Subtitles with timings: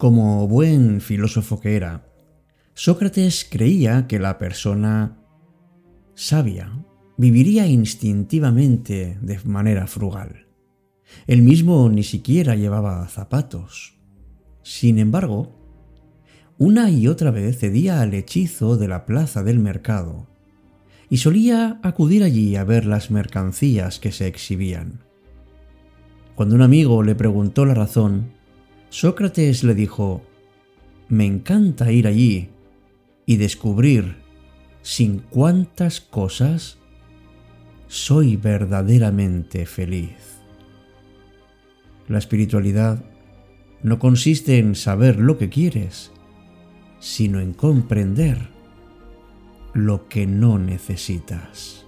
[0.00, 2.06] Como buen filósofo que era,
[2.72, 5.18] Sócrates creía que la persona
[6.14, 6.72] sabia
[7.18, 10.46] viviría instintivamente de manera frugal.
[11.26, 13.98] Él mismo ni siquiera llevaba zapatos.
[14.62, 15.54] Sin embargo,
[16.56, 20.28] una y otra vez cedía al hechizo de la plaza del mercado
[21.10, 25.04] y solía acudir allí a ver las mercancías que se exhibían.
[26.36, 28.39] Cuando un amigo le preguntó la razón,
[28.90, 30.22] Sócrates le dijo,
[31.08, 32.48] Me encanta ir allí
[33.24, 34.16] y descubrir
[34.82, 36.78] sin cuántas cosas
[37.86, 40.40] soy verdaderamente feliz.
[42.08, 43.04] La espiritualidad
[43.82, 46.10] no consiste en saber lo que quieres,
[46.98, 48.48] sino en comprender
[49.72, 51.86] lo que no necesitas.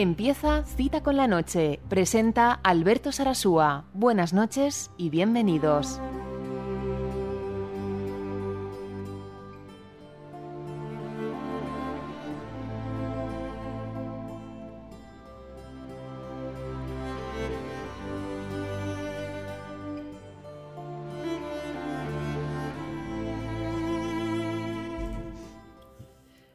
[0.00, 1.78] Empieza Cita con la Noche.
[1.90, 3.84] Presenta Alberto Sarasúa.
[3.92, 6.00] Buenas noches y bienvenidos.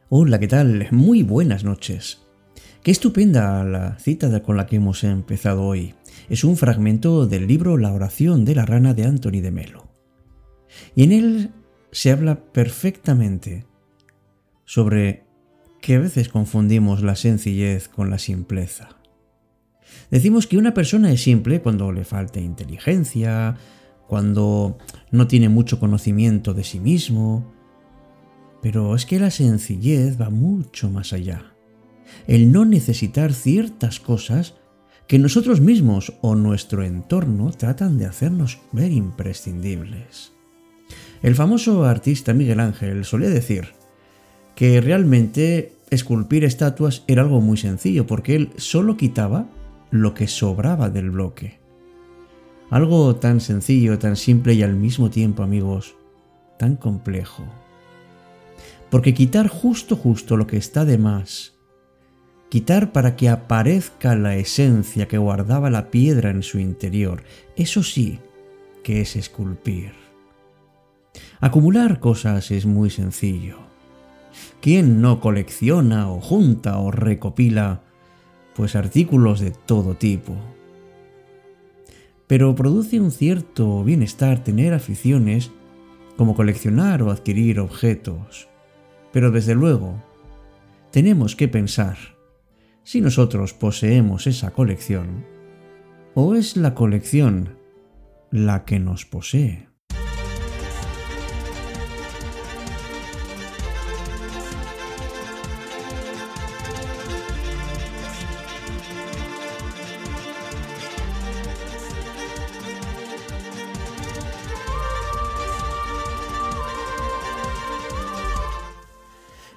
[0.10, 0.88] Hola, ¿qué tal?
[0.90, 2.25] Muy buenas noches.
[2.86, 5.96] Qué estupenda la cita con la que hemos empezado hoy.
[6.30, 9.88] Es un fragmento del libro La oración de la rana de Anthony de Melo.
[10.94, 11.52] Y en él
[11.92, 13.66] se habla perfectamente
[14.66, 15.24] sobre
[15.82, 18.90] que a veces confundimos la sencillez con la simpleza.
[20.12, 23.58] Decimos que una persona es simple cuando le falta inteligencia,
[24.06, 24.78] cuando
[25.10, 27.52] no tiene mucho conocimiento de sí mismo,
[28.62, 31.55] pero es que la sencillez va mucho más allá
[32.28, 34.56] el no necesitar ciertas cosas
[35.08, 40.34] que nosotros mismos o nuestro entorno tratan de hacernos ver imprescindibles.
[41.22, 43.70] El famoso artista Miguel Ángel solía decir
[44.56, 49.48] que realmente esculpir estatuas era algo muy sencillo porque él solo quitaba
[49.92, 51.60] lo que sobraba del bloque.
[52.70, 55.96] Algo tan sencillo, tan simple y al mismo tiempo, amigos,
[56.58, 57.44] tan complejo.
[58.90, 61.55] Porque quitar justo justo lo que está de más
[62.50, 67.24] quitar para que aparezca la esencia que guardaba la piedra en su interior.
[67.56, 68.20] Eso sí
[68.84, 69.94] que es esculpir.
[71.40, 73.58] Acumular cosas es muy sencillo.
[74.62, 77.82] ¿Quién no colecciona o junta o recopila
[78.56, 80.36] pues artículos de todo tipo?
[82.28, 85.52] Pero produce un cierto bienestar tener aficiones
[86.18, 88.48] como coleccionar o adquirir objetos.
[89.12, 90.02] Pero desde luego,
[90.92, 92.15] tenemos que pensar
[92.86, 95.26] si nosotros poseemos esa colección
[96.14, 97.58] o es la colección
[98.32, 99.68] la que nos posee.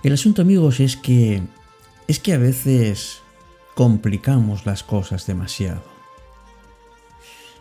[0.02, 1.42] El asunto amigos es que
[2.08, 3.20] es que a veces
[3.74, 5.82] complicamos las cosas demasiado.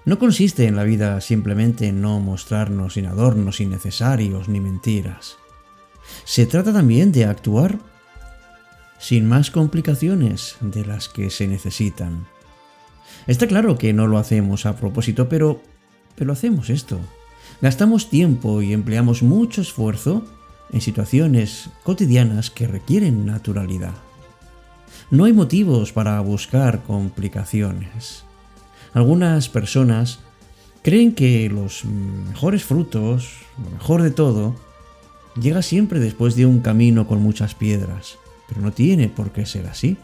[0.05, 5.35] No consiste en la vida simplemente en no mostrarnos sin adornos innecesarios ni mentiras.
[6.23, 7.77] Se trata también de actuar
[8.99, 12.25] sin más complicaciones de las que se necesitan.
[13.27, 15.61] Está claro que no lo hacemos a propósito, pero,
[16.15, 16.97] pero hacemos esto.
[17.61, 20.23] Gastamos tiempo y empleamos mucho esfuerzo
[20.71, 24.06] en situaciones cotidianas que requieren naturalidad.
[25.09, 28.23] No hay motivos para buscar complicaciones.
[28.93, 30.19] Algunas personas
[30.87, 34.55] Creen que los mejores frutos, lo mejor de todo,
[35.37, 38.17] llega siempre después de un camino con muchas piedras,
[38.47, 39.97] pero no tiene por qué ser así.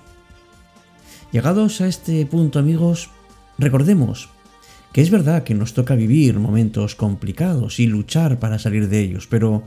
[1.32, 3.12] Llegados a este punto amigos,
[3.58, 4.28] recordemos
[4.92, 9.26] que es verdad que nos toca vivir momentos complicados y luchar para salir de ellos,
[9.26, 9.64] pero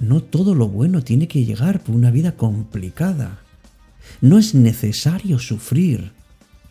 [0.00, 3.38] no todo lo bueno tiene que llegar por una vida complicada.
[4.20, 6.12] No es necesario sufrir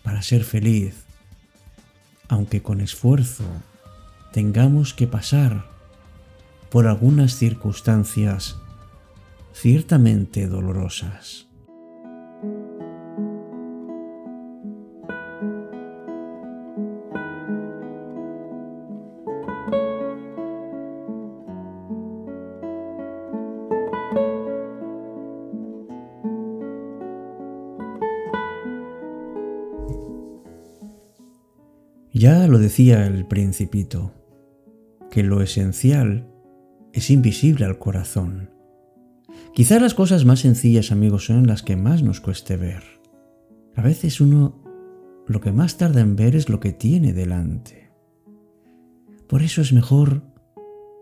[0.04, 0.96] para ser feliz,
[2.28, 3.44] aunque con esfuerzo
[4.32, 5.66] tengamos que pasar
[6.70, 8.56] por algunas circunstancias
[9.54, 11.48] ciertamente dolorosas.
[32.50, 34.14] Lo decía el principito,
[35.10, 36.28] que lo esencial
[36.94, 38.52] es invisible al corazón.
[39.54, 42.84] Quizás las cosas más sencillas, amigos, son las que más nos cueste ver.
[43.76, 44.62] A veces uno
[45.28, 47.92] lo que más tarda en ver es lo que tiene delante.
[49.28, 50.24] Por eso es mejor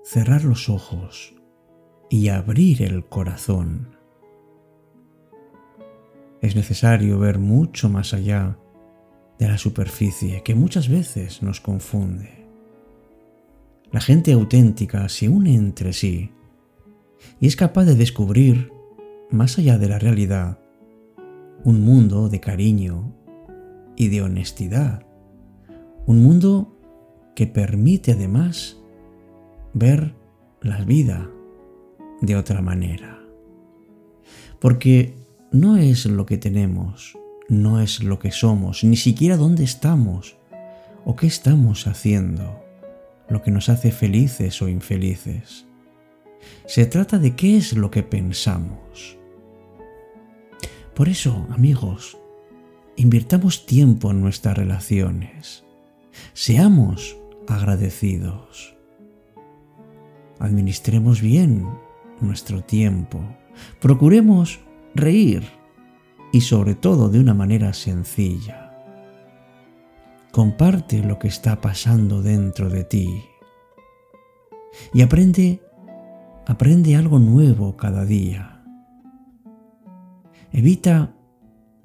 [0.04, 1.34] cerrar los ojos
[2.10, 3.96] y abrir el corazón.
[6.42, 8.58] Es necesario ver mucho más allá
[9.40, 12.48] de la superficie que muchas veces nos confunde.
[13.92, 16.32] La gente auténtica se une entre sí
[17.40, 18.72] y es capaz de descubrir,
[19.30, 20.60] más allá de la realidad,
[21.64, 23.14] un mundo de cariño
[23.96, 25.06] y de honestidad.
[26.06, 26.78] Un mundo
[27.36, 28.78] que permite además
[29.74, 30.16] ver
[30.62, 31.30] la vida
[32.22, 33.20] de otra manera.
[34.60, 35.14] Porque
[35.52, 37.18] no es lo que tenemos,
[37.50, 40.38] no es lo que somos, ni siquiera dónde estamos
[41.06, 42.64] o qué estamos haciendo,
[43.30, 45.66] lo que nos hace felices o infelices.
[46.66, 49.18] Se trata de qué es lo que pensamos.
[50.94, 52.18] Por eso, amigos,
[52.96, 55.64] invirtamos tiempo en nuestras relaciones.
[56.34, 57.18] Seamos
[57.48, 58.76] agradecidos.
[60.40, 61.68] Administremos bien
[62.20, 63.22] nuestro tiempo.
[63.80, 64.60] Procuremos
[64.96, 65.57] reír
[66.38, 68.72] y sobre todo de una manera sencilla.
[70.32, 73.24] Comparte lo que está pasando dentro de ti
[74.94, 75.64] y aprende
[76.46, 78.64] aprende algo nuevo cada día.
[80.52, 81.16] Evita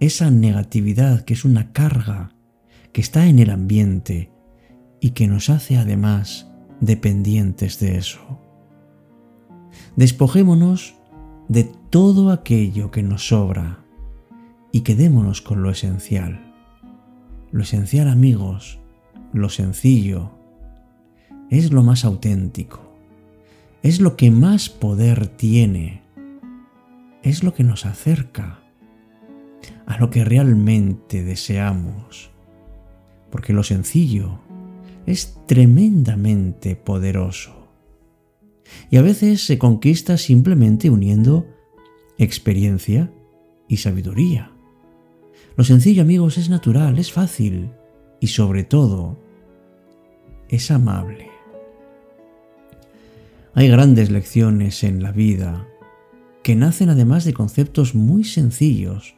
[0.00, 2.34] esa negatividad que es una carga
[2.92, 4.30] que está en el ambiente
[5.00, 6.52] y que nos hace además
[6.82, 8.20] dependientes de eso.
[9.96, 10.94] Despojémonos
[11.48, 13.81] de todo aquello que nos sobra
[14.72, 16.40] y quedémonos con lo esencial.
[17.52, 18.78] Lo esencial, amigos,
[19.32, 20.32] lo sencillo,
[21.50, 22.80] es lo más auténtico,
[23.82, 26.02] es lo que más poder tiene,
[27.22, 28.60] es lo que nos acerca
[29.86, 32.30] a lo que realmente deseamos,
[33.30, 34.40] porque lo sencillo
[35.04, 37.68] es tremendamente poderoso
[38.90, 41.46] y a veces se conquista simplemente uniendo
[42.18, 43.12] experiencia
[43.68, 44.52] y sabiduría.
[45.56, 47.70] Lo sencillo, amigos, es natural, es fácil
[48.20, 49.18] y sobre todo
[50.48, 51.30] es amable.
[53.54, 55.68] Hay grandes lecciones en la vida
[56.42, 59.14] que nacen además de conceptos muy sencillos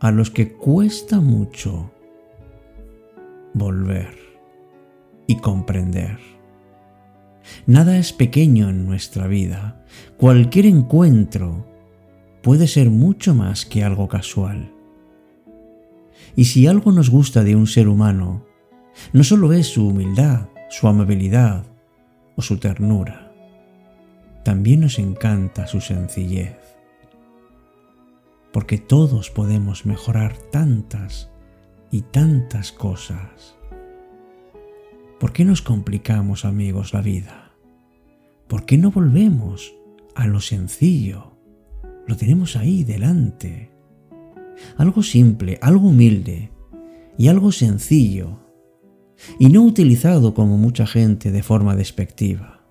[0.00, 1.90] a los que cuesta mucho
[3.52, 4.16] volver
[5.26, 6.18] y comprender.
[7.66, 9.84] Nada es pequeño en nuestra vida.
[10.16, 11.66] Cualquier encuentro
[12.42, 14.77] puede ser mucho más que algo casual.
[16.38, 18.46] Y si algo nos gusta de un ser humano,
[19.12, 21.66] no solo es su humildad, su amabilidad
[22.36, 23.32] o su ternura,
[24.44, 26.56] también nos encanta su sencillez.
[28.52, 31.28] Porque todos podemos mejorar tantas
[31.90, 33.56] y tantas cosas.
[35.18, 37.50] ¿Por qué nos complicamos, amigos, la vida?
[38.46, 39.74] ¿Por qué no volvemos
[40.14, 41.36] a lo sencillo?
[42.06, 43.76] Lo tenemos ahí delante
[44.76, 46.52] algo simple, algo humilde
[47.16, 48.38] y algo sencillo,
[49.38, 52.66] y no utilizado como mucha gente de forma despectiva,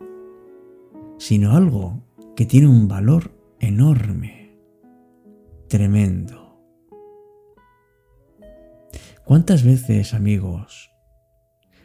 [1.18, 2.04] sino algo
[2.36, 4.58] que tiene un valor enorme,
[5.68, 6.62] tremendo.
[9.26, 10.90] ¿Cuántas veces, amigos,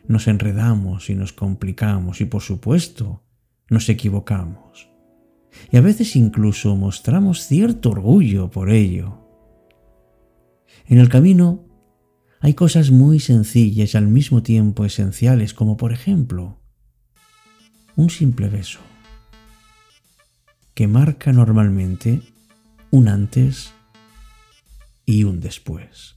[0.07, 3.25] nos enredamos y nos complicamos y por supuesto
[3.69, 4.89] nos equivocamos?
[5.71, 9.22] Y a veces incluso mostramos cierto orgullo por ello
[10.87, 11.65] en el camino
[12.41, 16.59] Hay cosas muy sencillas y al mismo tiempo esenciales, como por ejemplo
[17.95, 18.81] un simple beso,
[20.75, 22.21] que marca normalmente
[22.91, 23.73] un antes
[25.07, 26.17] y un después.